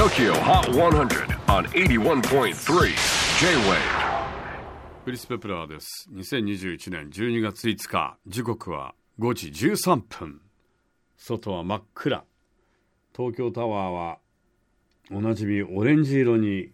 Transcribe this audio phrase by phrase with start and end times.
[0.00, 2.54] TOKYO HOT 100 on 81.3
[3.38, 3.76] J-WAVE
[5.04, 6.08] クリス・ペプラーです。
[6.10, 8.16] 2021年12月5日。
[8.26, 10.40] 時刻は5時13分。
[11.18, 12.24] 外は真っ暗。
[13.14, 14.18] 東京タワーは
[15.12, 16.70] おなじみオレンジ色に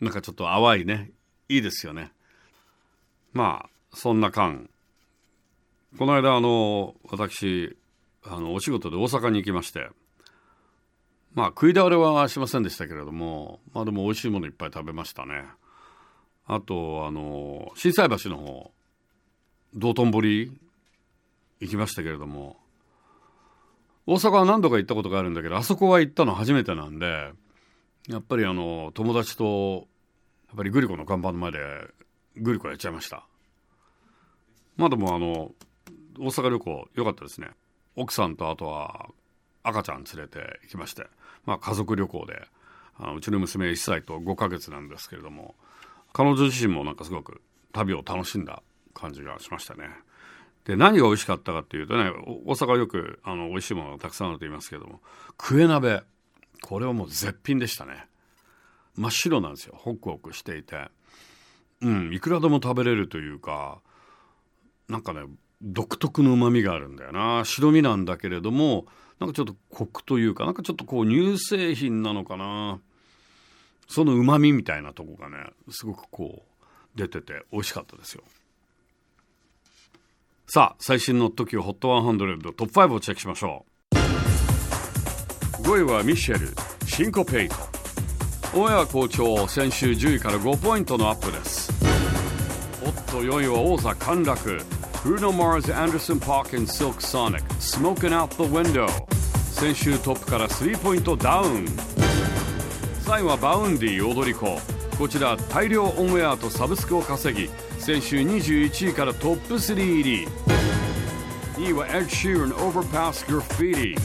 [0.00, 1.12] なんかちょっと淡いね。
[1.48, 2.10] いいですよね。
[3.32, 4.68] まあそんな間。
[5.96, 7.76] この間あの私
[8.24, 9.88] あのお仕事で大阪に行きまして。
[11.36, 15.44] まあ食い倒れはしませんでしたけれどもまあでも美味しいものいっぱい食べましたね。
[16.46, 18.70] あとあの心斎橋の方
[19.74, 20.52] 道頓堀
[21.60, 22.56] 行きましたけれども
[24.06, 27.32] 大阪は何度か行ったことがあるんだけどあそこは行ったの初めてなんで
[28.08, 29.88] やっぱりあの友達と
[30.48, 31.58] やっぱりグリコの看板の前で
[32.36, 33.26] グリコやっちゃいました。
[34.76, 35.50] まあでもあの
[36.18, 37.50] 大阪旅行良かったですね。
[37.96, 39.08] 奥さんとあとは
[39.68, 41.06] 赤ちゃん連れて行きまして
[41.44, 42.46] まあ家族旅行で
[42.98, 45.54] あのうちの娘1歳と5ヶ月なんですけれども
[46.12, 48.62] 彼女自身もなんかすごく旅を楽しんだ
[48.94, 49.90] 感じがしましたね。
[50.64, 52.10] で何が美味しかったかっていうとね
[52.46, 55.00] 大阪よくあの美味しいものがたくさんあると言いますけども
[55.36, 56.02] クエ鍋。
[56.62, 58.06] これはもう絶品でしたね。
[58.96, 59.74] 真っ白なんですよ。
[59.76, 60.88] ホクホクしていて。
[61.82, 63.80] うんいくらでも食べれるというか
[64.88, 65.20] なんかね
[65.62, 67.44] 独特の旨味があるんだよな。
[67.44, 68.86] 白身なんだけれども
[69.18, 72.78] なんかちょっとコクというかなんかちょっとこう乳製品なのかな。
[73.88, 75.36] その旨味みたいなとこがね
[75.70, 78.22] すごくこう出てて美味しかったですよ。
[80.46, 83.96] さあ最新の TOKIOHOT100 トップ5をチェックしましょう。
[85.62, 86.54] 5位はミシェル
[86.86, 87.56] Syncopate
[88.54, 91.72] オンエア好調先週10位から5ポイントのアップです。
[92.84, 94.75] おっと4位は王座陥落。
[95.06, 98.88] Bruno Mars, Anderson .Paak and Silk Sonic Smoking Out the Window.
[99.52, 101.64] 先週トップから3ポイントダウン。
[103.04, 104.60] 3位は Vaundy 踊り子
[104.98, 110.26] こちら大量オンエアとサブスクを稼ぎ先週21位からトップ3入り。
[111.54, 113.96] 2位は Ed Sheeran Overpass Graffiti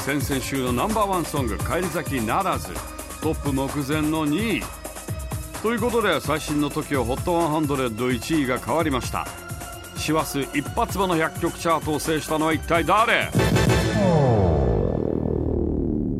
[0.00, 2.74] 先々週のナンバーワンソング返り咲きならず。
[3.22, 4.62] トップ目前の2位。
[5.62, 9.26] ということで最新の TOKIOHOT1001 位が変わりました。
[10.00, 13.30] 師走一発目の100曲チャートを制したのは一体誰？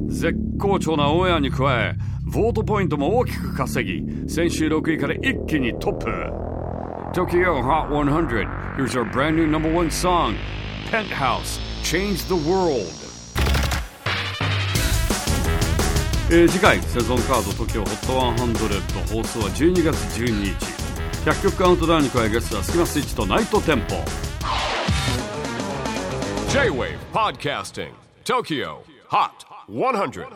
[0.09, 6.07] 絶好調なオンエアに加えボートポイントも大きく稼ぎ先週6位から一気にトップ。
[7.13, 10.37] Tokyo Hot 100 Here's our brand new number one song
[10.91, 12.87] Penthouse Change the World.
[16.33, 20.80] えー次回セゾンカード TOKIOHOT100 放送は12月12日。
[21.25, 23.97] 100曲カウントダウンに加えゲストはスキマスイッチとナイトテンポ。
[26.50, 27.92] J-WAVE PODCASTING
[28.25, 28.78] TOKYO
[29.10, 29.31] HOT
[29.69, 30.26] 100